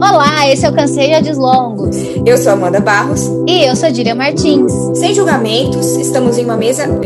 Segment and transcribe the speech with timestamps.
[0.00, 1.94] Olá, esse é o Canseia Deslongos.
[2.24, 3.20] Eu sou Amanda Barros.
[3.46, 4.72] E eu sou Díria Martins.
[4.94, 6.84] Sem julgamentos, estamos em uma mesa.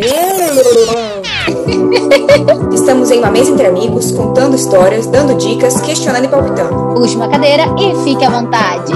[2.72, 6.94] estamos em uma mesa entre amigos, contando histórias, dando dicas, questionando e palpitando.
[6.94, 8.92] Puxe uma cadeira e fique à vontade.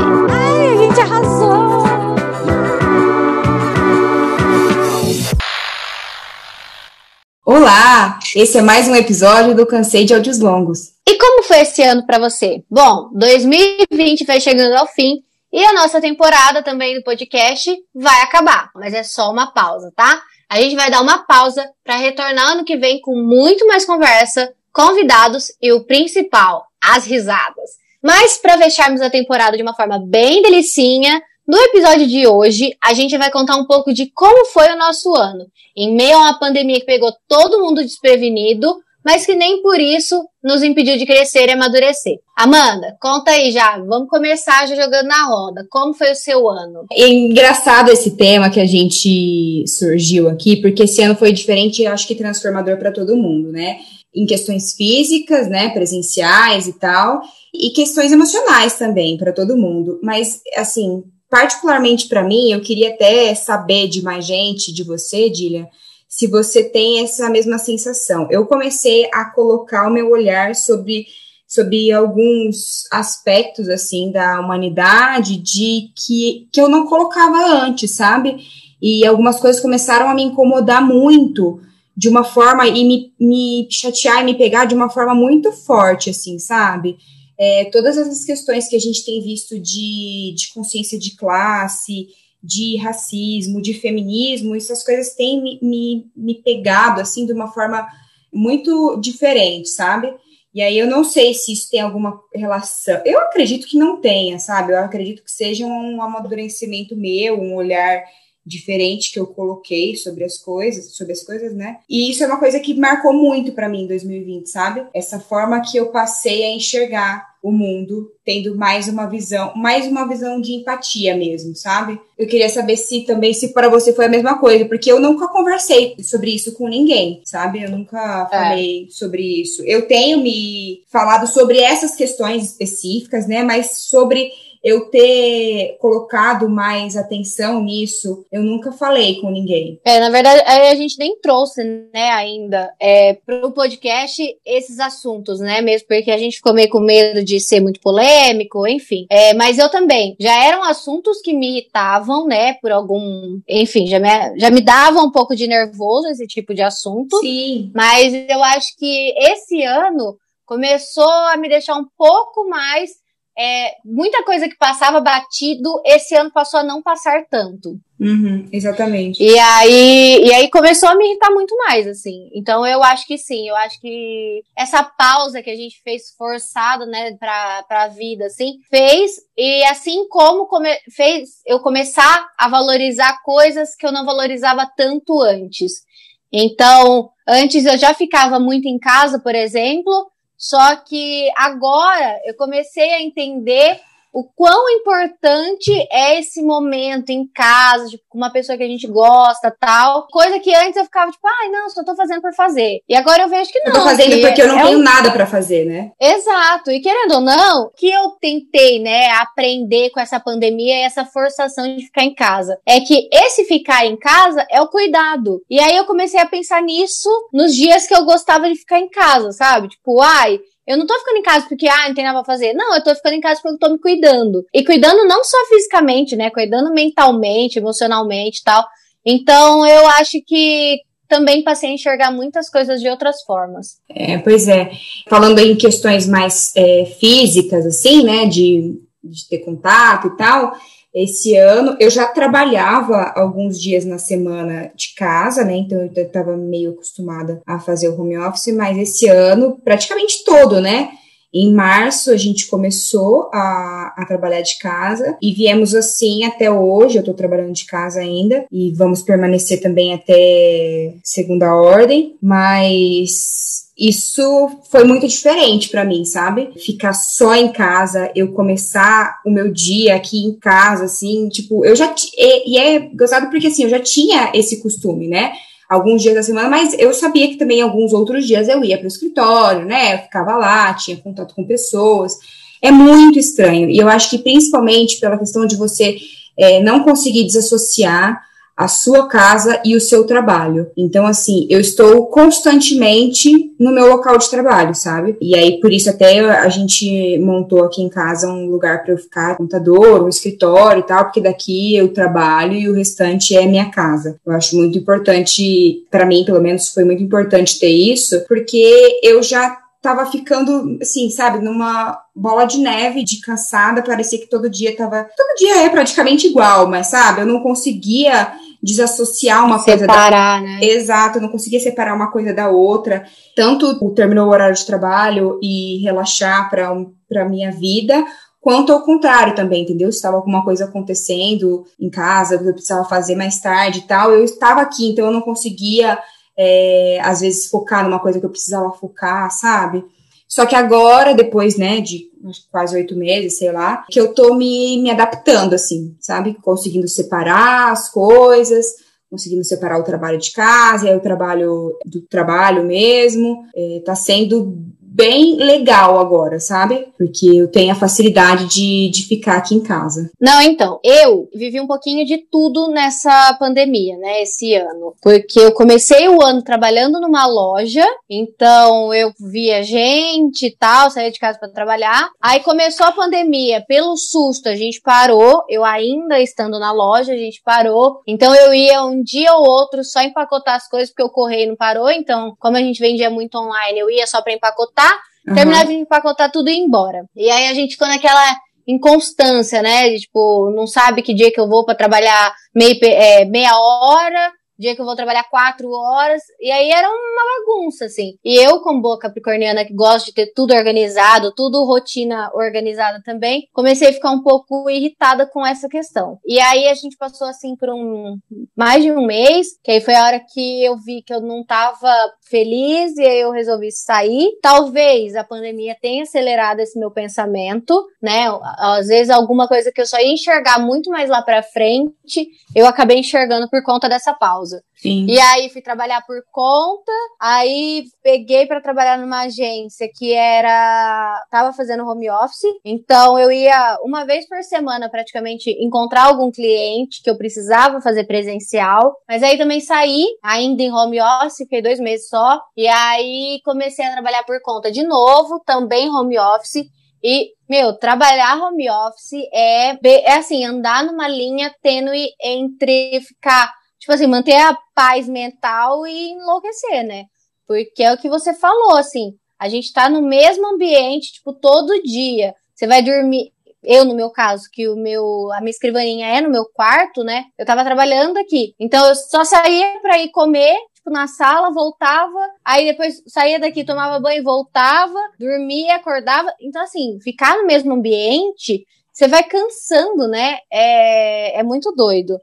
[7.51, 8.19] Olá!
[8.37, 10.93] Esse é mais um episódio do Cansei de Áudios Longos.
[11.09, 12.63] E como foi esse ano para você?
[12.71, 18.69] Bom, 2020 vai chegando ao fim e a nossa temporada também do podcast vai acabar,
[18.75, 20.21] mas é só uma pausa, tá?
[20.46, 24.53] A gente vai dar uma pausa para retornar ano que vem com muito mais conversa,
[24.71, 27.71] convidados e o principal, as risadas.
[28.03, 32.92] Mas para fecharmos a temporada de uma forma bem delicinha, no episódio de hoje, a
[32.92, 36.38] gente vai contar um pouco de como foi o nosso ano, em meio a uma
[36.38, 41.48] pandemia que pegou todo mundo desprevenido, mas que nem por isso nos impediu de crescer
[41.48, 42.19] e amadurecer.
[42.36, 45.66] Amanda, conta aí já, vamos começar já jogando na roda.
[45.70, 46.84] Como foi o seu ano?
[46.92, 51.86] É engraçado esse tema que a gente surgiu aqui, porque esse ano foi diferente e
[51.86, 53.78] acho que transformador para todo mundo, né?
[54.14, 57.22] Em questões físicas, né, presenciais e tal,
[57.55, 59.98] e questões emocionais também para todo mundo.
[60.02, 65.68] Mas assim, particularmente para mim, eu queria até saber de mais gente, de você, Dília,
[66.08, 68.26] se você tem essa mesma sensação.
[68.30, 71.06] Eu comecei a colocar o meu olhar sobre,
[71.46, 78.38] sobre alguns aspectos, assim, da humanidade de que, que eu não colocava antes, sabe?
[78.80, 81.60] E algumas coisas começaram a me incomodar muito
[81.94, 86.10] de uma forma e me, me chatear e me pegar de uma forma muito forte,
[86.10, 86.96] assim, sabe?
[87.39, 92.08] É, todas essas questões que a gente tem visto de, de consciência de classe,
[92.42, 97.86] de racismo, de feminismo, essas coisas têm me, me, me pegado, assim, de uma forma
[98.33, 100.12] muito diferente, sabe?
[100.55, 103.00] E aí eu não sei se isso tem alguma relação.
[103.05, 104.73] Eu acredito que não tenha, sabe?
[104.73, 108.02] Eu acredito que seja um amadurecimento meu, um olhar
[108.48, 111.79] diferente que eu coloquei sobre as coisas, sobre as coisas, né?
[111.89, 114.86] E isso é uma coisa que marcou muito para mim em 2020, sabe?
[114.95, 120.07] Essa forma que eu passei a enxergar o mundo, tendo mais uma visão, mais uma
[120.09, 121.98] visão de empatia mesmo, sabe?
[122.19, 125.29] Eu queria saber se também se para você foi a mesma coisa, porque eu nunca
[125.29, 127.63] conversei sobre isso com ninguém, sabe?
[127.63, 128.91] Eu nunca falei é.
[128.91, 129.63] sobre isso.
[129.65, 133.45] Eu tenho me falado sobre essas questões específicas, né?
[133.45, 134.33] Mas sobre
[134.63, 139.81] eu ter colocado mais atenção nisso, eu nunca falei com ninguém.
[139.85, 145.61] É, na verdade, a gente nem trouxe, né, ainda, é, pro podcast esses assuntos, né,
[145.61, 149.07] mesmo porque a gente ficou meio com medo de ser muito polêmico, enfim.
[149.11, 150.17] É, mas eu também.
[150.19, 155.01] Já eram assuntos que me irritavam, né, por algum, enfim, já me, já me dava
[155.01, 157.19] um pouco de nervoso esse tipo de assunto.
[157.21, 157.71] Sim.
[157.75, 162.93] Mas eu acho que esse ano começou a me deixar um pouco mais
[163.38, 167.78] é, muita coisa que passava batido, esse ano passou a não passar tanto.
[168.00, 169.22] Uhum, exatamente.
[169.22, 172.28] E aí, e aí começou a me irritar muito mais, assim.
[172.34, 176.84] Então eu acho que sim, eu acho que essa pausa que a gente fez forçada,
[176.84, 183.22] né, pra, pra vida, assim, fez, e assim como come, fez eu começar a valorizar
[183.22, 185.87] coisas que eu não valorizava tanto antes.
[186.32, 192.94] Então, antes eu já ficava muito em casa, por exemplo, só que agora eu comecei
[192.94, 193.81] a entender
[194.13, 198.87] o quão importante é esse momento em casa, tipo, com uma pessoa que a gente
[198.87, 200.07] gosta, tal.
[200.09, 202.81] Coisa que antes eu ficava tipo, ai, não, só tô fazendo por fazer.
[202.89, 203.67] E agora eu vejo que não.
[203.67, 204.83] Eu tô fazendo porque eu não é tenho um...
[204.83, 205.93] nada para fazer, né?
[206.01, 206.71] Exato.
[206.71, 211.77] E querendo ou não, que eu tentei, né, aprender com essa pandemia e essa forçação
[211.77, 215.41] de ficar em casa, é que esse ficar em casa é o cuidado.
[215.49, 218.89] E aí eu comecei a pensar nisso nos dias que eu gostava de ficar em
[218.89, 219.69] casa, sabe?
[219.69, 222.53] Tipo, ai, eu não tô ficando em casa porque, ah, não tem nada pra fazer.
[222.53, 224.45] Não, eu tô ficando em casa porque eu tô me cuidando.
[224.53, 226.29] E cuidando não só fisicamente, né?
[226.29, 228.62] Cuidando mentalmente, emocionalmente e tal.
[229.03, 230.77] Então, eu acho que
[231.09, 233.79] também passei a enxergar muitas coisas de outras formas.
[233.89, 234.71] É, pois é.
[235.09, 238.26] Falando em questões mais é, físicas, assim, né?
[238.26, 240.53] De, de ter contato e tal
[240.94, 241.76] esse ano.
[241.79, 245.56] Eu já trabalhava alguns dias na semana de casa, né?
[245.56, 250.61] Então eu estava meio acostumada a fazer o home office, mas esse ano, praticamente todo,
[250.61, 250.90] né?
[251.32, 256.96] Em março, a gente começou a, a, trabalhar de casa e viemos assim até hoje.
[256.96, 264.59] Eu estou trabalhando de casa ainda e vamos permanecer também até segunda ordem, mas isso
[264.71, 266.51] foi muito diferente para mim, sabe?
[266.57, 271.77] Ficar só em casa, eu começar o meu dia aqui em casa, assim, tipo, eu
[271.77, 271.95] já.
[272.17, 275.33] E, e é gostado porque, assim, eu já tinha esse costume, né?
[275.71, 278.87] Alguns dias da semana, mas eu sabia que também alguns outros dias eu ia para
[278.87, 279.95] o escritório, né?
[279.95, 282.19] Eu ficava lá, tinha contato com pessoas.
[282.61, 283.71] É muito estranho.
[283.71, 285.99] E eu acho que principalmente pela questão de você
[286.37, 288.28] é, não conseguir desassociar
[288.58, 290.69] a sua casa e o seu trabalho.
[290.76, 295.16] Então, assim, eu estou constantemente no meu local de trabalho, sabe?
[295.20, 298.99] E aí, por isso, até a gente montou aqui em casa um lugar para eu
[298.99, 303.70] ficar, computador, um escritório e tal, porque daqui eu trabalho e o restante é minha
[303.70, 304.19] casa.
[304.26, 309.22] Eu acho muito importante, para mim, pelo menos, foi muito importante ter isso, porque eu
[309.22, 314.76] já tava ficando, assim, sabe, numa bola de neve de cansada, parecia que todo dia
[314.76, 315.08] tava.
[315.16, 318.32] Todo dia é praticamente igual, mas sabe, eu não conseguia
[318.62, 320.40] desassociar uma separar, coisa da.
[320.40, 320.58] Né?
[320.62, 323.05] Exato, eu não conseguia separar uma coisa da outra.
[323.34, 328.05] Tanto terminou o horário de trabalho e relaxar para um, a minha vida,
[328.40, 329.90] quanto ao contrário também, entendeu?
[329.93, 334.10] Se estava alguma coisa acontecendo em casa, que eu precisava fazer mais tarde e tal,
[334.10, 335.99] eu estava aqui, então eu não conseguia,
[336.37, 339.84] é, às vezes, focar numa coisa que eu precisava focar, sabe?
[340.29, 342.11] Só que agora, depois, né, de
[342.51, 346.37] quase oito meses, sei lá, que eu tô me, me adaptando, assim, sabe?
[346.43, 348.67] Conseguindo separar as coisas,
[349.11, 353.45] conseguindo separar o trabalho de casa e aí o trabalho do trabalho mesmo.
[353.57, 354.55] É, tá sendo
[354.99, 356.89] bem legal agora, sabe?
[356.99, 360.11] Porque eu tenho a facilidade de, de ficar aqui em casa.
[360.21, 364.97] Não, então, eu vivi um pouquinho de tudo nessa pandemia, né, esse ano.
[365.00, 371.12] Porque eu comecei o ano trabalhando numa loja, então eu via gente e tal, saía
[371.12, 372.11] de casa para trabalhar.
[372.21, 377.17] Aí começou a pandemia, pelo susto a gente parou, eu ainda estando na loja, a
[377.17, 378.01] gente parou.
[378.05, 381.56] Então eu ia um dia ou outro só empacotar as coisas, porque o correio não
[381.56, 384.88] parou, então como a gente vendia muito online, eu ia só para empacotar
[385.26, 385.35] Uhum.
[385.35, 387.05] Terminava de empacotar tudo e ir embora.
[387.14, 388.37] E aí a gente ficou naquela
[388.67, 389.88] inconstância, né?
[389.88, 394.32] De, tipo, não sabe que dia que eu vou para trabalhar meia, é, meia hora,
[394.58, 398.14] dia que eu vou trabalhar quatro horas, e aí era uma bagunça, assim.
[398.25, 403.49] E eu, como boa capricorniana que gosta de ter tudo organizado, tudo rotina organizada também,
[403.52, 406.19] comecei a ficar um pouco irritada com essa questão.
[406.26, 408.19] E aí a gente passou, assim, por um
[408.56, 411.44] mais de um mês, que aí foi a hora que eu vi que eu não
[411.44, 411.93] tava
[412.28, 414.38] feliz, e aí eu resolvi sair.
[414.43, 418.26] Talvez a pandemia tenha acelerado esse meu pensamento, né?
[418.58, 422.66] Às vezes alguma coisa que eu só ia enxergar muito mais lá pra frente, eu
[422.66, 424.62] acabei enxergando por conta dessa pausa causa.
[424.75, 425.06] Sim.
[425.09, 431.53] E aí fui trabalhar por conta, aí peguei para trabalhar numa agência que era tava
[431.53, 437.11] fazendo home office, então eu ia uma vez por semana praticamente encontrar algum cliente que
[437.11, 442.09] eu precisava fazer presencial, mas aí também saí ainda em home office, fiquei dois meses
[442.09, 446.67] só, e aí comecei a trabalhar por conta de novo, também home office.
[447.01, 453.93] E, meu, trabalhar home office é, é assim, andar numa linha tênue entre ficar tipo
[453.93, 457.05] assim, manter a paz mental e enlouquecer, né?
[457.47, 461.83] Porque é o que você falou, assim, a gente tá no mesmo ambiente, tipo, todo
[461.83, 462.35] dia.
[462.55, 463.33] Você vai dormir.
[463.63, 467.25] Eu, no meu caso, que o meu, a minha escrivaninha é no meu quarto, né?
[467.39, 468.55] Eu tava trabalhando aqui.
[468.59, 473.65] Então eu só saía pra ir comer, tipo, na sala, voltava, aí depois saía daqui,
[473.65, 476.33] tomava banho, voltava, dormia, acordava.
[476.41, 480.39] Então, assim, ficar no mesmo ambiente, você vai cansando, né?
[480.53, 482.21] É, é muito doido.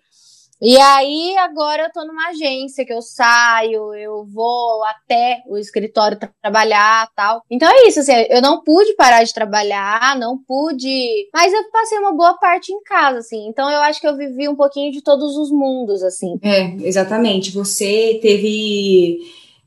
[0.62, 6.18] E aí, agora eu tô numa agência que eu saio, eu vou até o escritório
[6.42, 7.42] trabalhar tal.
[7.52, 11.28] Então é isso, assim, eu não pude parar de trabalhar, não pude.
[11.34, 13.48] Mas eu passei uma boa parte em casa, assim.
[13.50, 16.40] Então eu acho que eu vivi um pouquinho de todos os mundos, assim.
[16.42, 17.52] É, exatamente.
[17.52, 19.20] Você teve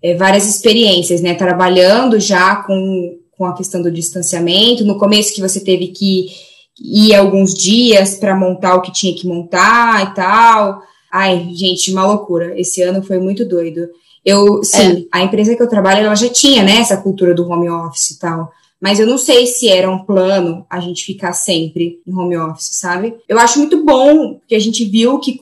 [0.03, 1.35] é, várias experiências, né?
[1.35, 4.85] Trabalhando já com, com a questão do distanciamento.
[4.85, 6.48] No começo que você teve que
[6.81, 10.83] ir alguns dias para montar o que tinha que montar e tal.
[11.13, 12.59] Ai, gente, uma loucura.
[12.59, 13.89] Esse ano foi muito doido.
[14.25, 15.19] Eu, sim, é.
[15.19, 18.19] a empresa que eu trabalho, ela já tinha, né, essa cultura do home office e
[18.19, 18.53] tal.
[18.81, 22.69] Mas eu não sei se era um plano a gente ficar sempre em home office,
[22.73, 23.17] sabe?
[23.29, 25.41] Eu acho muito bom que a gente viu que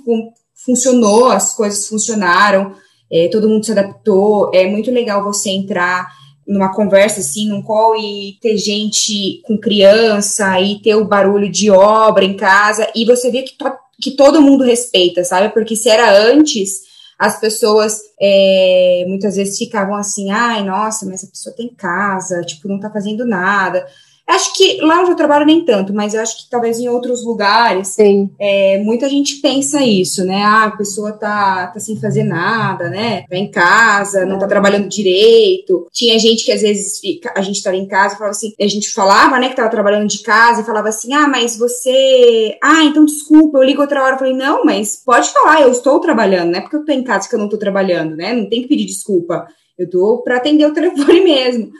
[0.54, 2.72] funcionou, as coisas funcionaram,
[3.10, 4.50] é, todo mundo se adaptou.
[4.54, 6.08] É muito legal você entrar
[6.46, 11.70] numa conversa assim, num call e ter gente com criança e ter o barulho de
[11.70, 15.52] obra em casa e você vê que, to que todo mundo respeita, sabe?
[15.54, 16.82] Porque se era antes,
[17.18, 22.68] as pessoas é, muitas vezes ficavam assim, ai, nossa, mas essa pessoa tem casa, tipo,
[22.68, 23.86] não tá fazendo nada.
[24.26, 27.24] Acho que lá onde eu trabalho nem tanto, mas eu acho que talvez em outros
[27.24, 27.96] lugares
[28.40, 30.42] é, muita gente pensa isso, né?
[30.42, 33.22] Ah, a pessoa tá, tá sem fazer nada, né?
[33.28, 35.86] Tá em casa, não tá trabalhando direito.
[35.92, 38.90] Tinha gente que às vezes fica, a gente tava em casa falava assim, a gente
[38.90, 42.58] falava, né, que tava trabalhando de casa e falava assim, ah, mas você.
[42.62, 44.14] Ah, então desculpa, eu ligo outra hora.
[44.14, 47.04] Eu falei, não, mas pode falar, eu estou trabalhando, não é porque eu tô em
[47.04, 48.34] casa que eu não tô trabalhando, né?
[48.34, 49.46] Não tem que pedir desculpa.
[49.78, 51.70] Eu tô para atender o telefone mesmo.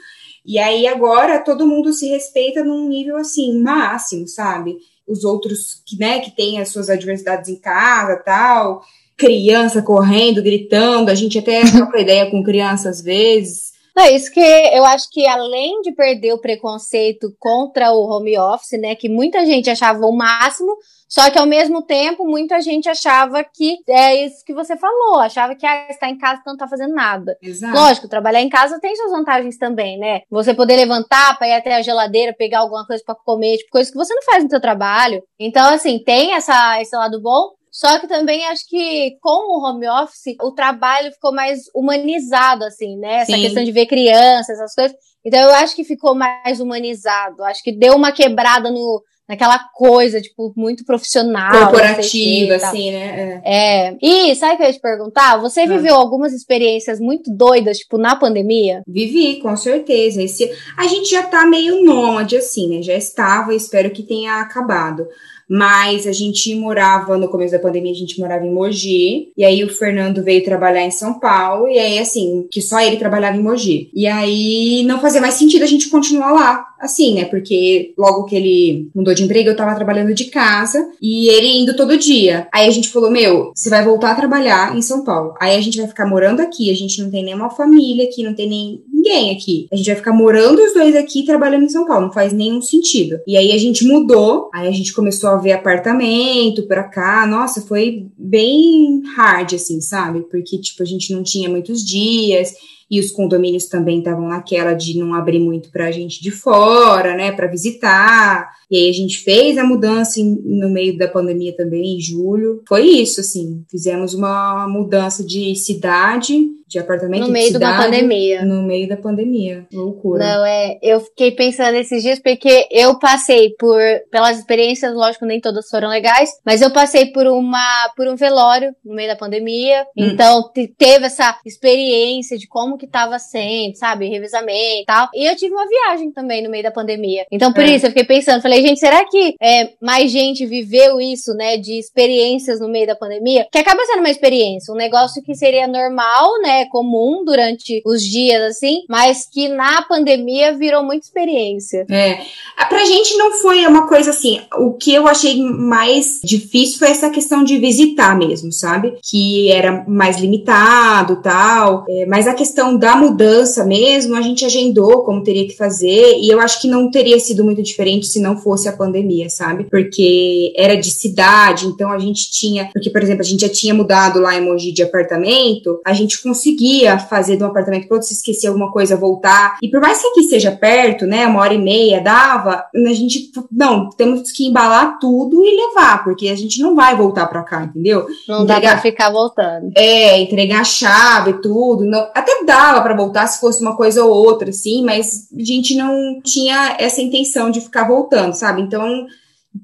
[0.47, 4.77] E aí agora todo mundo se respeita num nível assim máximo, sabe?
[5.05, 8.81] Os outros que, né, que têm as suas adversidades em casa, tal,
[9.17, 13.73] criança correndo, gritando, a gente até troca ideia com criança às vezes.
[13.97, 18.79] É isso que eu acho que além de perder o preconceito contra o home office,
[18.79, 20.77] né, que muita gente achava o máximo,
[21.09, 25.55] só que ao mesmo tempo muita gente achava que é isso que você falou, achava
[25.55, 27.37] que ah, está em casa não tá fazendo nada.
[27.41, 27.73] Exato.
[27.73, 30.21] Lógico, trabalhar em casa tem suas vantagens também, né?
[30.29, 33.89] Você poder levantar para ir até a geladeira, pegar alguma coisa para comer, tipo, coisa
[33.89, 35.23] que você não faz no seu trabalho.
[35.39, 39.87] Então, assim, tem essa, esse lado bom, só que também acho que com o home
[39.87, 43.17] office, o trabalho ficou mais humanizado, assim, né?
[43.17, 43.41] Essa Sim.
[43.43, 44.97] questão de ver crianças, essas coisas.
[45.23, 47.43] Então eu acho que ficou mais humanizado.
[47.43, 51.69] Acho que deu uma quebrada no, naquela coisa, tipo, muito profissional.
[51.69, 53.41] Corporativa, assim, né?
[53.43, 53.95] É.
[54.01, 55.37] E sabe o que eu ia te perguntar?
[55.37, 55.65] Você Ah.
[55.67, 58.81] viveu algumas experiências muito doidas, tipo, na pandemia?
[58.87, 60.21] Vivi, com certeza.
[60.21, 62.81] Esse, a gente já tá meio nômade, assim, né?
[62.81, 65.05] Já estava, espero que tenha acabado.
[65.49, 69.31] Mas a gente morava, no começo da pandemia, a gente morava em Mogi.
[69.37, 71.69] E aí o Fernando veio trabalhar em São Paulo.
[71.69, 73.89] E aí, assim, que só ele trabalhava em Mogi.
[73.93, 76.65] E aí não fazia mais sentido a gente continuar lá.
[76.79, 77.25] Assim, né?
[77.25, 80.87] Porque logo que ele mudou de emprego, eu tava trabalhando de casa.
[81.01, 82.47] E ele indo todo dia.
[82.53, 85.33] Aí a gente falou: Meu, você vai voltar a trabalhar em São Paulo.
[85.39, 86.69] Aí a gente vai ficar morando aqui.
[86.71, 89.67] A gente não tem nenhuma família aqui, não tem nem ninguém aqui.
[89.71, 92.07] A gente vai ficar morando os dois aqui trabalhando em São Paulo.
[92.07, 93.19] Não faz nenhum sentido.
[93.25, 94.49] E aí a gente mudou.
[94.53, 97.25] Aí a gente começou a ver apartamento pra cá.
[97.25, 100.21] Nossa, foi bem hard, assim, sabe?
[100.29, 102.53] Porque, tipo, a gente não tinha muitos dias.
[102.89, 107.31] E os condomínios também estavam naquela de não abrir muito pra gente de fora, né?
[107.31, 108.49] Pra visitar.
[108.69, 112.61] E aí a gente fez a mudança em- no meio da pandemia também, em julho.
[112.67, 113.63] Foi isso, assim.
[113.69, 118.43] Fizemos uma mudança de cidade, de apartamento No de meio de uma cidade, pandemia.
[118.43, 119.65] No meio da pandemia.
[119.71, 120.19] Loucura.
[120.21, 120.77] Não, é.
[120.81, 123.79] Eu fiquei pensando esses dias porque eu passei por.
[124.11, 127.89] Pelas experiências, lógico, nem todas foram legais, mas eu passei por uma.
[127.95, 129.83] por um velório no meio da pandemia.
[129.97, 130.07] Hum.
[130.11, 134.09] Então, te- teve essa experiência de como que tava sendo, sabe?
[134.09, 135.07] Revisamento e tal.
[135.15, 137.25] E eu tive uma viagem também no meio da pandemia.
[137.31, 137.75] Então, por É.
[137.75, 141.57] isso, eu fiquei pensando, falei, gente, será que é, mais gente viveu isso, né?
[141.57, 143.47] De experiências no meio da pandemia?
[143.51, 146.65] Que acaba sendo uma experiência, um negócio que seria normal, né?
[146.65, 151.85] Comum durante os dias, assim, mas que na pandemia virou muita experiência.
[151.89, 152.19] É.
[152.55, 154.39] Ah, Pra gente não foi uma coisa assim.
[154.55, 158.97] O que eu achei mais difícil foi essa questão de visitar mesmo, sabe?
[159.01, 161.85] Que era mais limitado tal.
[161.89, 166.17] É, mas a questão da mudança mesmo, a gente agendou como teria que fazer.
[166.19, 169.65] E eu acho que não teria sido muito diferente se não fosse a pandemia, sabe?
[169.65, 172.69] Porque era de cidade, então a gente tinha.
[172.71, 176.21] Porque, por exemplo, a gente já tinha mudado lá em Mogi de apartamento, a gente
[176.21, 179.57] conseguia fazer de um apartamento para outro, se esquecer alguma coisa, voltar.
[179.61, 183.31] E por mais que aqui seja perto, né, uma hora e meia dava, a gente,
[183.51, 187.63] não, temos que embalar tudo e levar, porque a gente não vai voltar para cá,
[187.63, 188.05] entendeu?
[188.27, 189.71] Não dá Entregar- pra ficar voltando.
[189.75, 191.83] É, entregar a chave e tudo.
[191.83, 195.75] Não, até dava para voltar se fosse uma coisa ou outra, assim, mas a gente
[195.75, 198.61] não tinha essa intenção de ficar voltando, sabe?
[198.61, 199.05] Então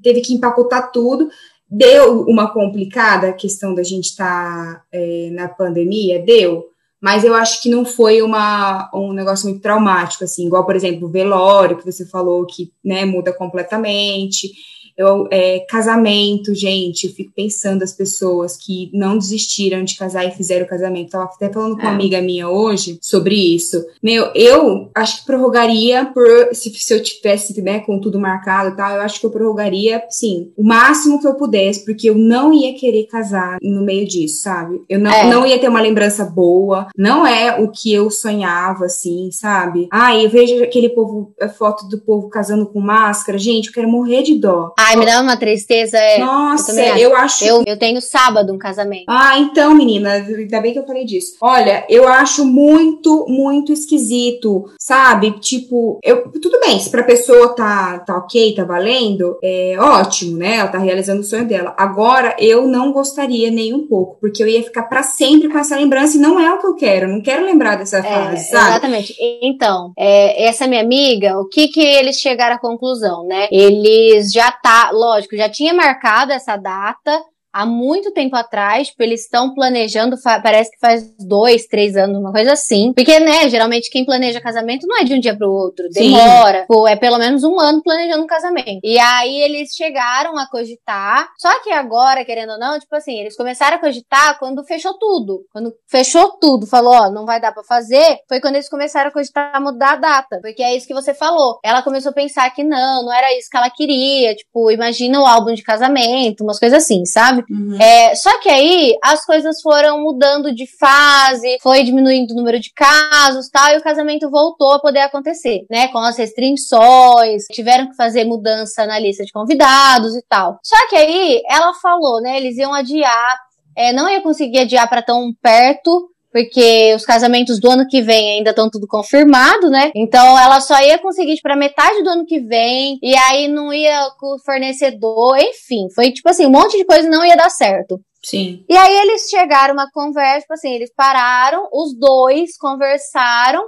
[0.02, 1.28] teve que empacotar tudo.
[1.70, 4.84] Deu uma complicada a questão da gente estar
[5.32, 6.66] na pandemia, deu.
[7.04, 11.06] Mas eu acho que não foi uma, um negócio muito traumático, assim, igual, por exemplo,
[11.06, 14.50] o velório, que você falou que né, muda completamente.
[14.96, 20.30] Eu, é, casamento, gente, eu fico pensando as pessoas que não desistiram de casar e
[20.30, 21.10] fizeram o casamento.
[21.10, 21.94] Tava até falando com uma É.
[21.94, 23.84] amiga minha hoje sobre isso.
[24.02, 28.76] Meu, eu acho que prorrogaria por se, se eu tivesse, né, com tudo marcado e
[28.76, 32.52] tal, eu acho que eu prorrogaria, sim, o máximo que eu pudesse, porque eu não
[32.52, 34.80] ia querer casar no meio disso, sabe?
[34.88, 35.28] Eu não, É.
[35.30, 39.88] não ia ter uma lembrança boa, não é o que eu sonhava, assim, sabe?
[39.90, 43.88] Ah, eu vejo aquele povo, a foto do povo casando com máscara, gente, eu quero
[43.88, 44.72] morrer de dó.
[44.86, 45.96] Ai, me dá uma tristeza.
[45.98, 46.18] É.
[46.18, 47.00] Nossa, também acho.
[47.00, 47.44] eu acho.
[47.44, 49.04] Eu, eu tenho sábado um casamento.
[49.08, 51.36] Ah, então, menina, ainda bem que eu falei disso.
[51.40, 55.32] Olha, eu acho muito, muito esquisito, sabe?
[55.40, 60.56] Tipo, eu, tudo bem, se pra pessoa tá, tá ok, tá valendo, é ótimo, né?
[60.56, 61.74] Ela tá realizando o sonho dela.
[61.78, 65.76] Agora, eu não gostaria nem um pouco, porque eu ia ficar pra sempre com essa
[65.76, 67.06] lembrança e não é o que eu quero.
[67.06, 68.70] Eu não quero lembrar dessa É, fase, sabe?
[68.70, 69.14] exatamente.
[69.42, 73.48] Então, é, essa minha amiga, o que que eles chegaram à conclusão, né?
[73.50, 77.22] Eles já tá, lógico, já tinha marcado essa data,
[77.54, 82.32] há muito tempo atrás, tipo, eles estão planejando, parece que faz dois, três anos, uma
[82.32, 82.92] coisa assim.
[82.92, 86.62] Porque, né, geralmente quem planeja casamento não é de um dia pro outro, demora.
[86.62, 88.80] Tipo, é pelo menos um ano planejando um casamento.
[88.82, 93.36] E aí eles chegaram a cogitar, só que agora, querendo ou não, tipo assim, eles
[93.36, 95.44] começaram a cogitar quando fechou tudo.
[95.52, 99.12] Quando fechou tudo, falou, ó, não vai dar para fazer, foi quando eles começaram a
[99.12, 100.40] cogitar mudar a data.
[100.42, 101.60] Porque é isso que você falou.
[101.62, 104.34] Ela começou a pensar que não, não era isso que ela queria.
[104.34, 107.43] Tipo, imagina o álbum de casamento, umas coisas assim, sabe?
[107.50, 107.80] Uhum.
[107.80, 112.72] É, só que aí as coisas foram mudando de fase, foi diminuindo o número de
[112.72, 115.88] casos tal, e o casamento voltou a poder acontecer, né?
[115.88, 120.58] Com as restrições, tiveram que fazer mudança na lista de convidados e tal.
[120.62, 122.36] Só que aí ela falou, né?
[122.36, 123.38] Eles iam adiar,
[123.76, 128.38] é, não ia conseguir adiar para tão perto, porque os casamentos do ano que vem
[128.38, 129.92] ainda estão tudo confirmado, né?
[129.94, 134.10] Então ela só ia conseguir para metade do ano que vem, e aí não ia
[134.18, 138.00] com o fornecedor, enfim, foi tipo assim, um monte de coisa não ia dar certo.
[138.20, 138.64] Sim.
[138.68, 143.62] E aí eles chegaram uma conversa, tipo assim, eles pararam, os dois conversaram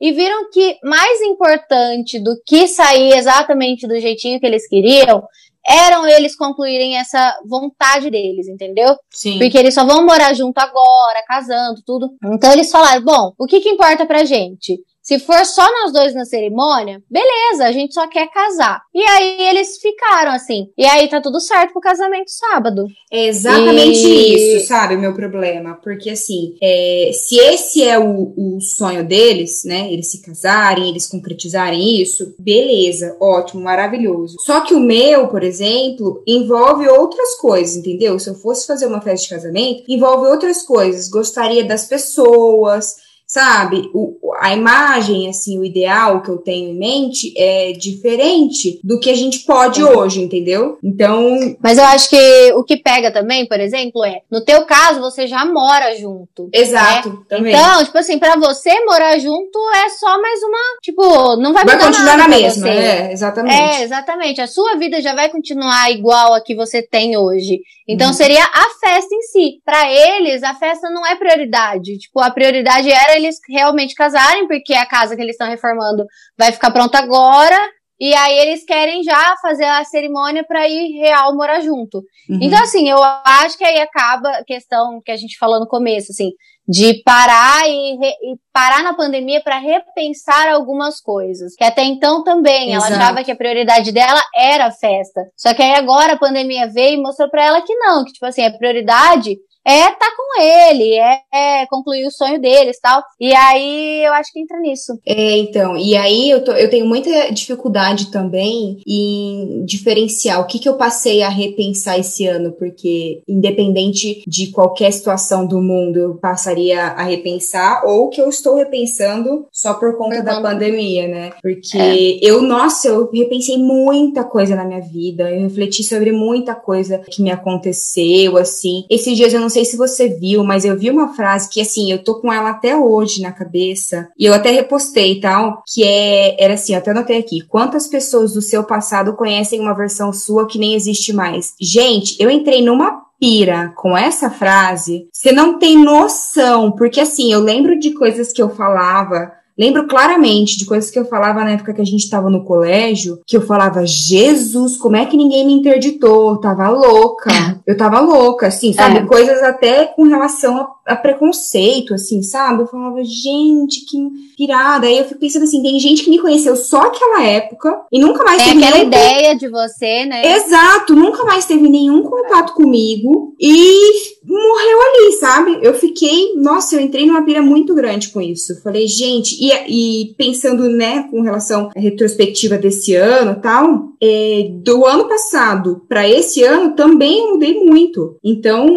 [0.00, 5.24] e viram que mais importante do que sair exatamente do jeitinho que eles queriam
[5.66, 8.96] eram eles concluírem essa vontade deles, entendeu?
[9.10, 9.38] Sim.
[9.38, 12.10] Porque eles só vão morar junto agora, casando, tudo.
[12.24, 14.78] Então eles falaram: bom, o que que importa pra gente?
[15.02, 18.82] Se for só nós dois na cerimônia, beleza, a gente só quer casar.
[18.94, 20.68] E aí eles ficaram assim.
[20.78, 22.86] E aí tá tudo certo pro casamento sábado.
[23.10, 24.56] É exatamente e...
[24.56, 25.74] isso, sabe, o meu problema.
[25.82, 29.92] Porque assim, é, se esse é o, o sonho deles, né?
[29.92, 34.36] Eles se casarem, eles concretizarem isso, beleza, ótimo, maravilhoso.
[34.38, 38.20] Só que o meu, por exemplo, envolve outras coisas, entendeu?
[38.20, 41.08] Se eu fosse fazer uma festa de casamento, envolve outras coisas.
[41.08, 43.01] Gostaria das pessoas
[43.32, 43.90] sabe?
[43.94, 49.08] O, a imagem, assim, o ideal que eu tenho em mente é diferente do que
[49.08, 49.96] a gente pode uhum.
[49.96, 50.76] hoje, entendeu?
[50.84, 51.56] Então.
[51.58, 55.26] Mas eu acho que o que pega também, por exemplo, é no teu caso você
[55.26, 56.50] já mora junto.
[56.52, 57.16] Exato, né?
[57.26, 57.54] também.
[57.54, 61.78] Então, tipo assim, para você morar junto é só mais uma, tipo, não vai Vai
[61.78, 63.62] continuar na mesma, é, exatamente.
[63.62, 64.40] É, exatamente.
[64.42, 67.62] A sua vida já vai continuar igual a que você tem hoje.
[67.88, 68.12] Então uhum.
[68.12, 69.60] seria a festa em si.
[69.64, 71.98] Para eles, a festa não é prioridade.
[71.98, 76.04] Tipo, a prioridade era eles realmente casarem, porque a casa que eles estão reformando
[76.36, 77.58] vai ficar pronta agora.
[78.00, 81.98] E aí eles querem já fazer a cerimônia para ir real morar junto.
[82.28, 82.38] Uhum.
[82.42, 86.10] Então, assim, eu acho que aí acaba a questão que a gente falou no começo,
[86.10, 86.30] assim,
[86.66, 91.54] de parar e, re, e parar na pandemia para repensar algumas coisas.
[91.54, 92.92] Que até então também Exato.
[92.92, 95.20] ela achava que a prioridade dela era a festa.
[95.36, 98.26] Só que aí agora a pandemia veio e mostrou para ela que não, que tipo
[98.26, 103.02] assim, a prioridade é tá com ele, é, é, concluir o sonho deles tal.
[103.20, 104.98] E aí eu acho que entra nisso.
[105.06, 110.58] É, então, e aí eu, tô, eu tenho muita dificuldade também em diferenciar o que,
[110.58, 116.14] que eu passei a repensar esse ano, porque independente de qualquer situação do mundo, eu
[116.16, 121.30] passaria a repensar, ou que eu estou repensando só por conta da pandemia, né?
[121.40, 122.18] Porque é.
[122.20, 127.22] eu, nossa, eu repensei muita coisa na minha vida, eu refleti sobre muita coisa que
[127.22, 128.84] me aconteceu, assim.
[128.90, 131.92] Esses dias eu não sei se você viu, mas eu vi uma frase que, assim,
[131.92, 135.84] eu tô com ela até hoje na cabeça, e eu até repostei e tal, que
[135.84, 140.46] é, era assim, até anotei aqui, quantas pessoas do seu passado conhecem uma versão sua
[140.46, 141.54] que nem existe mais?
[141.60, 147.38] Gente, eu entrei numa pira com essa frase, você não tem noção, porque assim, eu
[147.38, 151.74] lembro de coisas que eu falava Lembro claramente de coisas que eu falava na época
[151.74, 155.52] que a gente estava no colégio, que eu falava, Jesus, como é que ninguém me
[155.52, 156.30] interditou?
[156.30, 157.30] Eu tava louca.
[157.64, 158.98] Eu tava louca, assim, sabe?
[158.98, 159.06] É.
[159.06, 162.62] Coisas até com relação a, a, preconceito, assim, sabe?
[162.62, 163.96] Eu falava, gente, que
[164.36, 164.86] pirada.
[164.86, 168.24] Aí eu fico pensando assim, tem gente que me conheceu só aquela época e nunca
[168.24, 170.36] mais é teve aquela ideia de você, né?
[170.36, 175.58] Exato, nunca mais teve nenhum contato comigo e morreu ali, sabe?
[175.62, 178.60] Eu fiquei, nossa, eu entrei numa pira muito grande com isso.
[178.62, 184.86] falei, gente, e, e pensando, né, com relação à retrospectiva desse ano tal, é, do
[184.86, 188.16] ano passado para esse ano também eu mudei muito.
[188.22, 188.68] Então,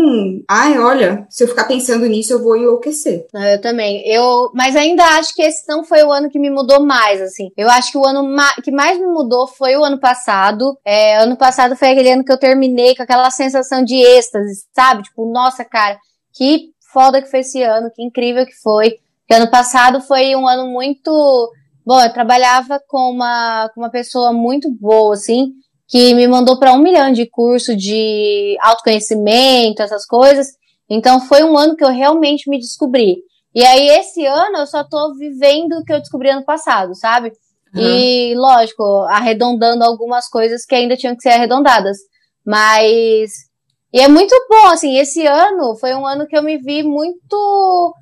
[0.50, 3.28] ai, olha, se eu ficar pensando nisso, eu vou enlouquecer.
[3.32, 4.02] Eu também.
[4.08, 7.50] Eu, mas ainda acho que esse não foi o ano que me mudou mais, assim.
[7.56, 10.76] Eu acho que o ano ma que mais me mudou foi o ano passado.
[10.84, 15.04] É, ano passado foi aquele ano que eu terminei com aquela sensação de êxtase, sabe?
[15.04, 16.00] Tipo, nossa, cara,
[16.34, 18.96] que foda que foi esse ano, que incrível que foi.
[19.26, 21.52] Porque ano passado foi um ano muito.
[21.86, 25.52] Bom, eu trabalhava com uma, com uma pessoa muito boa, assim,
[25.88, 30.48] que me mandou para um milhão de curso de autoconhecimento, essas coisas.
[30.90, 33.18] Então foi um ano que eu realmente me descobri.
[33.54, 37.32] E aí, esse ano, eu só tô vivendo o que eu descobri ano passado, sabe?
[37.74, 37.82] Uhum.
[37.82, 41.98] E, lógico, arredondando algumas coisas que ainda tinham que ser arredondadas.
[42.46, 43.32] Mas
[43.96, 47.96] E é muito bom, assim, esse ano foi um ano que eu me vi muito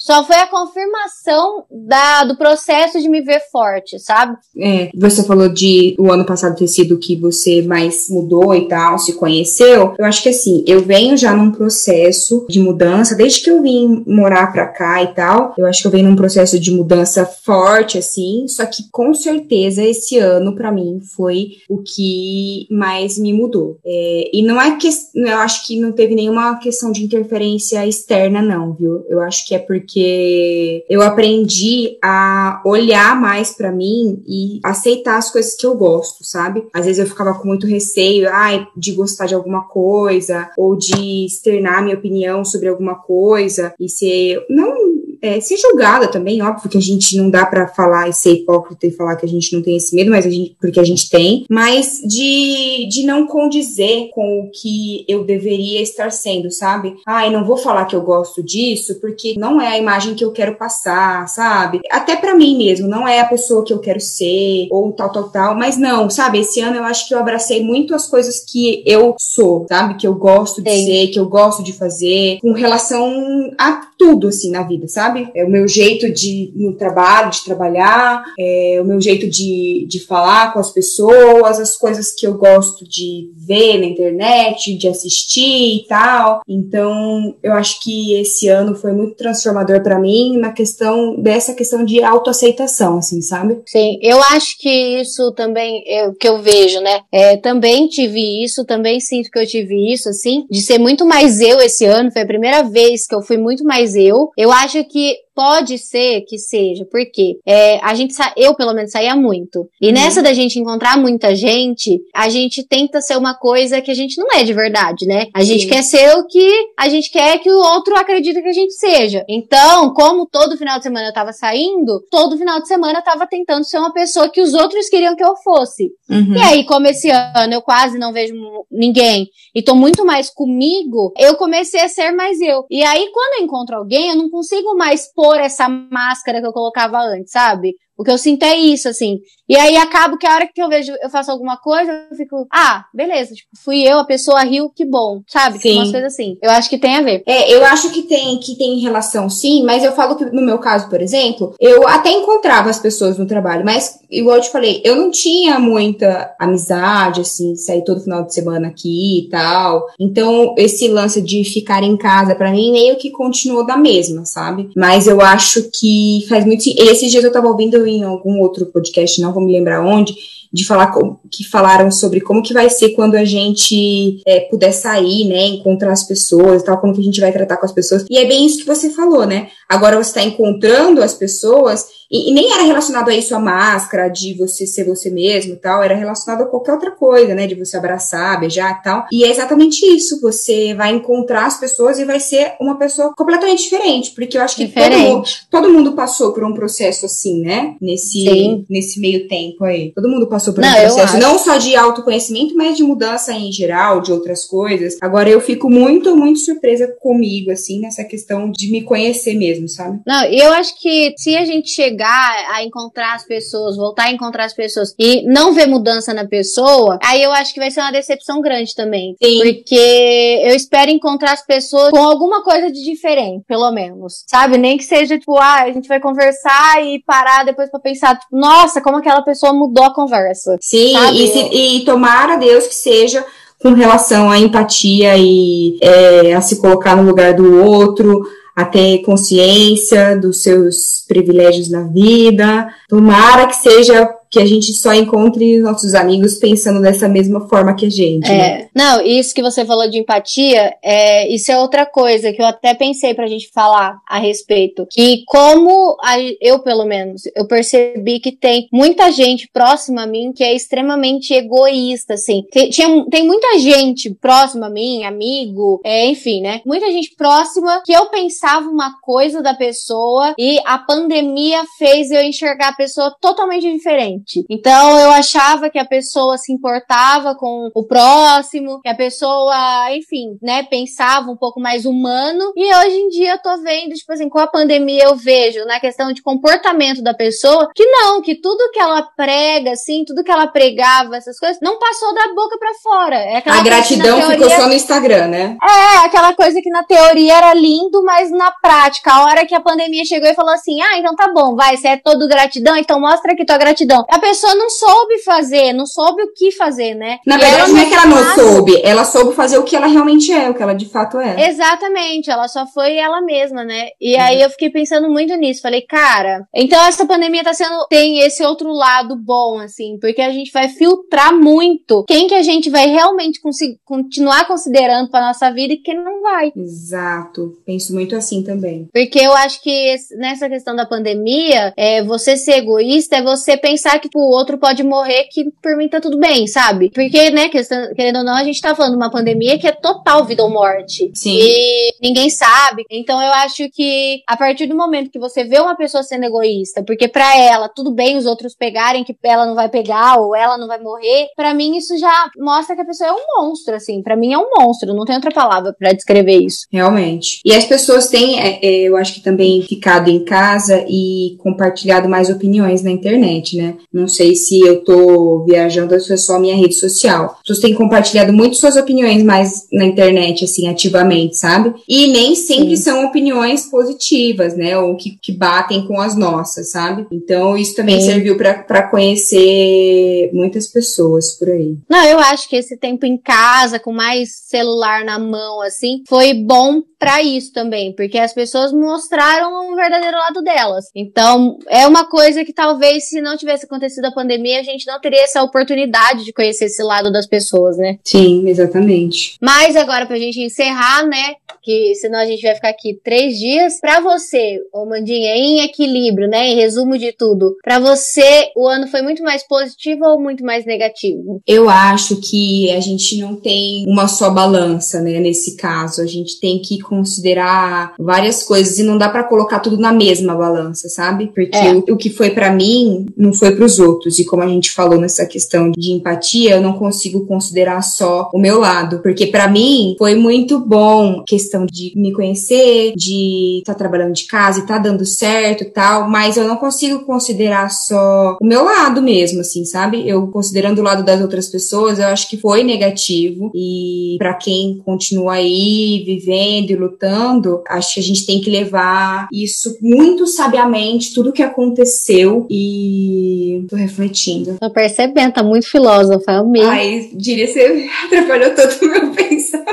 [0.00, 4.34] só foi a confirmação da, do processo de me ver forte, sabe?
[4.58, 8.98] É, você falou de o ano passado ter sido que você mais mudou e tal,
[8.98, 9.94] se conheceu.
[9.98, 14.02] Eu acho que assim, eu venho já num processo de mudança, desde que eu vim
[14.06, 15.54] morar pra cá e tal.
[15.58, 18.46] Eu acho que eu venho num processo de mudança forte, assim.
[18.48, 23.78] Só que com certeza esse ano, para mim, foi o que mais me mudou.
[23.84, 24.88] É, e não é que.
[25.14, 29.04] Eu acho que não teve nenhuma questão de interferência externa, não, viu?
[29.10, 35.16] Eu acho que é porque porque eu aprendi a olhar mais para mim e aceitar
[35.16, 36.64] as coisas que eu gosto, sabe?
[36.72, 41.26] Às vezes eu ficava com muito receio, ai, de gostar de alguma coisa ou de
[41.26, 46.78] externar minha opinião sobre alguma coisa e ser não é, ser julgada também, óbvio que
[46.78, 49.62] a gente não dá para falar e ser hipócrita e falar que a gente não
[49.62, 54.08] tem esse medo, mas a gente, porque a gente tem, mas de, de não condizer
[54.12, 56.96] com o que eu deveria estar sendo, sabe?
[57.06, 60.32] Ai, não vou falar que eu gosto disso, porque não é a imagem que eu
[60.32, 61.80] quero passar, sabe?
[61.90, 65.28] Até para mim mesmo, não é a pessoa que eu quero ser, ou tal, tal,
[65.30, 66.40] tal, mas não, sabe?
[66.40, 69.94] Esse ano eu acho que eu abracei muito as coisas que eu sou, sabe?
[69.94, 70.86] Que eu gosto de Sim.
[70.86, 75.09] ser, que eu gosto de fazer, com relação a tudo, assim, na vida, sabe?
[75.10, 75.30] Sabe?
[75.34, 80.00] É o meu jeito de no trabalho, de trabalhar, é o meu jeito de, de
[80.00, 85.82] falar com as pessoas, as coisas que eu gosto de ver na internet, de assistir
[85.82, 86.42] e tal.
[86.48, 91.84] Então, eu acho que esse ano foi muito transformador para mim na questão dessa questão
[91.84, 93.60] de autoaceitação, assim, sabe?
[93.66, 97.00] Sim, eu acho que isso também é que eu vejo, né?
[97.12, 101.40] É, também tive isso, também sinto que eu tive isso, assim, de ser muito mais
[101.40, 102.12] eu esse ano.
[102.12, 104.30] Foi a primeira vez que eu fui muito mais eu.
[104.36, 108.90] Eu acho que que pode ser que seja, porque é, a gente eu pelo menos
[108.90, 109.66] saía muito.
[109.80, 109.94] E uhum.
[109.94, 114.18] nessa da gente encontrar muita gente, a gente tenta ser uma coisa que a gente
[114.18, 115.28] não é de verdade, né?
[115.34, 115.68] A gente Sim.
[115.70, 119.24] quer ser o que a gente quer que o outro acredita que a gente seja.
[119.26, 123.26] Então, como todo final de semana eu tava saindo, todo final de semana eu tava
[123.26, 125.90] tentando ser uma pessoa que os outros queriam que eu fosse.
[126.10, 126.34] Uhum.
[126.34, 128.34] E aí, como esse ano eu quase não vejo
[128.70, 132.66] ninguém e tô muito mais comigo, eu comecei a ser mais eu.
[132.68, 136.52] E aí, quando eu encontro alguém, eu não consigo mais pôr essa máscara que eu
[136.52, 137.74] colocava antes, sabe?
[138.00, 139.18] O que eu sinto é isso, assim.
[139.46, 142.46] E aí acabo que a hora que eu vejo, eu faço alguma coisa, eu fico,
[142.50, 145.58] ah, beleza, tipo, fui eu, a pessoa riu, que bom, sabe?
[145.58, 145.74] Sim.
[145.74, 146.38] Umas coisas assim.
[146.40, 147.22] Eu acho que tem a ver.
[147.26, 150.56] É, eu acho que tem, que tem relação sim, mas eu falo que no meu
[150.58, 154.80] caso, por exemplo, eu até encontrava as pessoas no trabalho, mas, igual eu te falei,
[154.82, 159.84] eu não tinha muita amizade, assim, sair todo final de semana aqui e tal.
[159.98, 164.70] Então, esse lance de ficar em casa, para mim, meio que continuou da mesma, sabe?
[164.74, 166.62] Mas eu acho que faz muito.
[166.78, 170.14] Esses dias eu tava ouvindo em algum outro podcast, não vou me lembrar onde,
[170.52, 170.92] de falar
[171.30, 175.92] que falaram sobre como que vai ser quando a gente é, puder sair, né, encontrar
[175.92, 178.04] as pessoas, tal, como que a gente vai tratar com as pessoas.
[178.10, 179.48] E é bem isso que você falou, né?
[179.68, 184.08] Agora você está encontrando as pessoas e, e, nem era relacionado a isso a máscara,
[184.08, 187.46] de você ser você mesmo e tal, era relacionado a qualquer outra coisa, né?
[187.46, 189.06] De você abraçar, beijar e tal.
[189.12, 190.20] E é exatamente isso.
[190.20, 194.10] Você vai encontrar as pessoas e vai ser uma pessoa completamente diferente.
[194.10, 197.76] Porque eu acho que todo mundo, todo mundo, passou por um processo assim, né?
[197.80, 199.92] Nesse, nesse meio tempo aí.
[199.94, 203.52] Todo mundo passou por não, um processo, não só de autoconhecimento, mas de mudança em
[203.52, 204.96] geral, de outras coisas.
[205.00, 210.00] Agora eu fico muito, muito surpresa comigo, assim, nessa questão de me conhecer mesmo, sabe?
[210.06, 214.12] Não, eu acho que se a gente chegar chegar a encontrar as pessoas, voltar a
[214.12, 217.80] encontrar as pessoas e não ver mudança na pessoa, aí eu acho que vai ser
[217.80, 219.14] uma decepção grande também.
[219.22, 219.38] Sim.
[219.38, 224.24] Porque eu espero encontrar as pessoas com alguma coisa de diferente, pelo menos.
[224.28, 224.56] Sabe?
[224.56, 228.36] Nem que seja, tipo, ah, a gente vai conversar e parar depois para pensar, tipo,
[228.36, 230.29] nossa, como aquela pessoa mudou a conversa.
[230.60, 233.24] Sim, e, se, e tomara Deus que seja
[233.58, 238.22] com relação à empatia e é, a se colocar no lugar do outro,
[238.56, 242.68] a ter consciência dos seus privilégios na vida.
[242.88, 247.86] Tomara que seja que a gente só encontre nossos amigos pensando dessa mesma forma que
[247.86, 248.30] a gente.
[248.30, 248.36] É.
[248.36, 248.68] Né?
[248.74, 252.72] Não, isso que você falou de empatia, é, isso é outra coisa que eu até
[252.72, 254.86] pensei pra gente falar a respeito.
[254.88, 260.32] Que como a, eu, pelo menos, eu percebi que tem muita gente próxima a mim
[260.32, 262.44] que é extremamente egoísta, assim.
[262.52, 266.60] Tem, tinha, tem muita gente próxima a mim, amigo, é, enfim, né?
[266.64, 272.22] Muita gente próxima que eu pensava uma coisa da pessoa e a pandemia fez eu
[272.22, 277.84] enxergar a pessoa totalmente diferente Então eu achava que a pessoa se importava com o
[277.84, 282.52] próximo, que a pessoa, enfim, né, pensava um pouco mais humano.
[282.56, 285.80] E hoje em dia eu tô vendo, tipo assim, com a pandemia eu vejo na
[285.80, 290.30] questão de comportamento da pessoa que não, que tudo que ela prega, assim, tudo que
[290.30, 293.16] ela pregava, essas coisas, não passou da boca para fora.
[293.16, 294.36] É a gratidão teoria...
[294.36, 295.56] ficou só no Instagram, né?
[295.62, 299.60] É, aquela coisa que na teoria era lindo, mas na prática, a hora que a
[299.60, 303.00] pandemia chegou e falou assim: ah, então tá bom, vai, você é todo gratidão, então
[303.00, 304.04] mostra aqui tua gratidão.
[304.10, 307.18] A pessoa não soube fazer, não soube o que fazer, né?
[307.26, 309.86] Na e verdade, não é que ela não soube, ela soube fazer o que ela
[309.86, 311.48] realmente é, o que ela de fato é.
[311.48, 313.88] Exatamente, ela só foi ela mesma, né?
[314.00, 314.22] E uhum.
[314.22, 315.62] aí eu fiquei pensando muito nisso.
[315.62, 317.86] Falei, cara, então essa pandemia tá sendo.
[317.88, 322.42] tem esse outro lado bom, assim, porque a gente vai filtrar muito quem que a
[322.42, 323.40] gente vai realmente
[323.84, 326.52] continuar considerando pra nossa vida e quem não vai.
[326.56, 327.58] Exato.
[327.64, 328.88] Penso muito assim também.
[328.92, 333.99] Porque eu acho que nessa questão da pandemia, é, você ser egoísta é você pensar
[334.08, 336.90] que o outro pode morrer, que por mim tá tudo bem, sabe?
[336.90, 340.24] Porque, né, querendo ou não, a gente tá falando de uma pandemia que é total
[340.24, 341.10] vida ou morte.
[341.14, 341.38] Sim.
[341.40, 342.84] E ninguém sabe.
[342.90, 346.82] Então eu acho que a partir do momento que você vê uma pessoa sendo egoísta,
[346.82, 350.56] porque para ela tudo bem os outros pegarem que ela não vai pegar ou ela
[350.56, 354.02] não vai morrer, para mim isso já mostra que a pessoa é um monstro, assim.
[354.02, 356.66] Para mim é um monstro, não tem outra palavra para descrever isso.
[356.70, 357.40] Realmente.
[357.44, 362.08] E as pessoas têm, é, é, eu acho que também ficado em casa e compartilhado
[362.08, 363.76] mais opiniões na internet, né?
[363.92, 367.36] Não sei se eu tô viajando ou se é só a minha rede social.
[367.36, 371.74] As pessoas têm compartilhado muito suas opiniões mais na internet, assim, ativamente, sabe?
[371.88, 372.82] E nem sempre Sim.
[372.84, 374.78] são opiniões positivas, né?
[374.78, 377.06] Ou que, que batem com as nossas, sabe?
[377.10, 378.06] Então isso também Sim.
[378.06, 381.76] serviu para conhecer muitas pessoas por aí.
[381.88, 386.32] Não, eu acho que esse tempo em casa, com mais celular na mão, assim, foi
[386.32, 390.84] bom para isso também, porque as pessoas mostraram o verdadeiro lado delas.
[390.94, 395.00] Então, é uma coisa que talvez se não tivesse acontecido a pandemia, a gente não
[395.00, 397.98] teria essa oportunidade de conhecer esse lado das pessoas, né?
[398.04, 399.36] Sim, exatamente.
[399.40, 401.34] Mas agora, pra gente encerrar, né?
[401.62, 403.80] Que senão a gente vai ficar aqui três dias.
[403.80, 406.48] Pra você, ô Mandinha, em equilíbrio, né?
[406.48, 410.64] Em resumo de tudo, pra você, o ano foi muito mais positivo ou muito mais
[410.64, 411.40] negativo?
[411.46, 415.20] Eu acho que a gente não tem uma só balança, né?
[415.20, 419.78] Nesse caso, a gente tem que considerar várias coisas e não dá para colocar tudo
[419.78, 421.30] na mesma balança, sabe?
[421.34, 421.74] Porque é.
[421.74, 424.18] o, o, que foi para mim não foi para os outros.
[424.18, 428.38] E como a gente falou nessa questão de empatia, eu não consigo considerar só o
[428.38, 433.78] meu lado, porque para mim foi muito bom questão de me conhecer, de estar tá
[433.78, 438.36] trabalhando de casa e tá dando certo e tal, mas eu não consigo considerar só
[438.40, 440.08] o meu lado mesmo, assim, sabe?
[440.08, 444.78] Eu considerando o lado das outras pessoas, eu acho que foi negativo e para quem
[444.84, 451.14] continua aí vivendo e lutando, acho que a gente tem que levar isso muito sabiamente,
[451.14, 454.56] tudo que aconteceu e tô refletindo.
[454.60, 456.68] Tô percebendo, tá muito filósofa, mesmo.
[456.68, 459.70] Ai, diria que você atrapalhou todo o meu pensamento.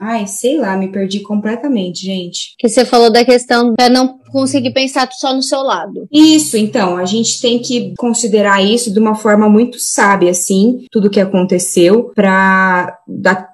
[0.00, 2.54] Ai, sei lá, me perdi completamente, gente.
[2.58, 6.06] Que você falou da questão pra não conseguir pensar só no seu lado.
[6.10, 11.10] Isso, então, a gente tem que considerar isso de uma forma muito sábia, assim, tudo
[11.10, 12.98] que aconteceu, para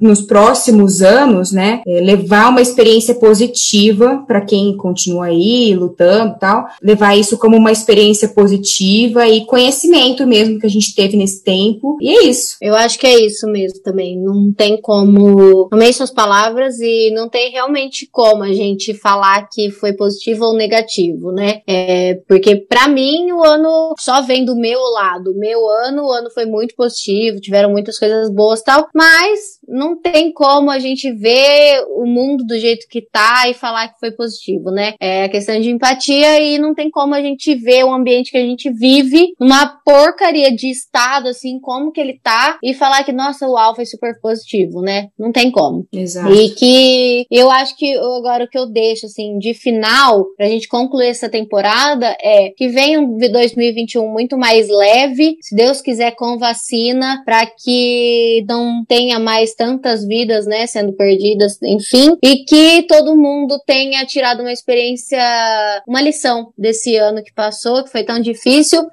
[0.00, 6.38] nos próximos anos, né, é, levar uma experiência positiva para quem continua aí lutando e
[6.38, 11.42] tal, levar isso como uma experiência positiva e conhecimento mesmo que a gente teve nesse
[11.42, 11.96] tempo.
[12.00, 12.56] E é isso.
[12.62, 14.18] Eu acho que é isso mesmo também.
[14.18, 15.68] Não tem como.
[15.72, 20.54] Amei suas palavras e não tem realmente como a gente falar que foi positivo ou
[20.54, 21.62] negativo negativo, né?
[21.66, 25.34] É, porque para mim o ano só vem do meu lado.
[25.36, 30.32] Meu ano, o ano foi muito positivo, tiveram muitas coisas boas tal, mas não tem
[30.32, 34.70] como a gente ver o mundo do jeito que tá e falar que foi positivo,
[34.70, 34.94] né?
[35.00, 38.38] É a questão de empatia e não tem como a gente ver o ambiente que
[38.38, 43.12] a gente vive, uma porcaria de estado, assim, como que ele tá, e falar que,
[43.12, 45.08] nossa, o Al foi super positivo, né?
[45.18, 45.86] Não tem como.
[45.92, 46.32] Exato.
[46.32, 50.57] E que eu acho que agora o que eu deixo, assim, de final, pra gente
[50.66, 56.38] concluir essa temporada, é que venha um 2021 muito mais leve, se Deus quiser, com
[56.38, 63.16] vacina, para que não tenha mais tantas vidas, né, sendo perdidas, enfim, e que todo
[63.16, 65.18] mundo tenha tirado uma experiência,
[65.86, 68.88] uma lição desse ano que passou, que foi tão difícil,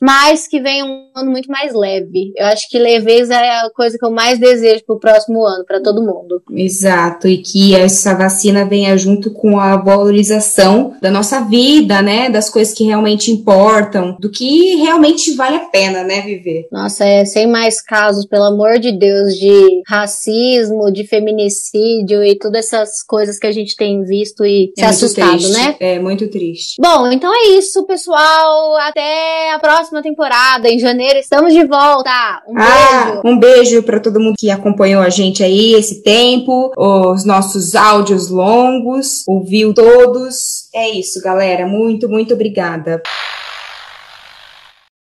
[0.00, 2.32] mas que venha um ano muito mais leve.
[2.36, 5.82] Eu acho que leveza é a coisa que eu mais desejo pro próximo ano, para
[5.82, 6.42] todo mundo.
[6.52, 12.48] Exato, e que essa vacina venha junto com a valorização da nossa vida, né, das
[12.48, 16.66] coisas que realmente importam, do que realmente vale a pena, né, viver.
[16.72, 22.66] Nossa, é sem mais casos, pelo amor de Deus, de racismo, de feminicídio e todas
[22.66, 25.76] essas coisas que a gente tem visto e É se assustado, triste, né?
[25.80, 26.80] É muito triste.
[26.80, 28.76] Bom, então é isso, pessoal.
[28.76, 29.58] Até a
[29.90, 30.68] próxima temporada.
[30.68, 32.10] Em janeiro estamos de volta.
[32.48, 33.20] Um Ah, beijo.
[33.24, 38.30] um beijo para todo mundo que acompanhou a gente aí esse tempo, os nossos áudios
[38.30, 40.68] longos, ouviu todos.
[40.72, 41.66] É isso, galera.
[41.66, 43.02] Muito, muito obrigada.